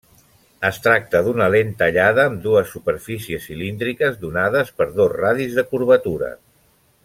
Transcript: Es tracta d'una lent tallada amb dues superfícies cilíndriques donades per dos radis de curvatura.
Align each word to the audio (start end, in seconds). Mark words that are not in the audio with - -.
Es 0.69 0.77
tracta 0.85 1.19
d'una 1.27 1.49
lent 1.55 1.73
tallada 1.81 2.25
amb 2.31 2.41
dues 2.47 2.73
superfícies 2.77 3.45
cilíndriques 3.51 4.19
donades 4.25 4.73
per 4.81 4.89
dos 5.01 5.15
radis 5.21 5.57
de 5.61 5.67
curvatura. 5.75 6.33